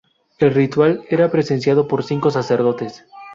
El 0.39 0.55
ritual 0.55 1.03
era 1.11 1.29
presenciado 1.29 1.87
por 1.87 2.03
cinco 2.03 2.31
sacerdotes. 2.31 3.05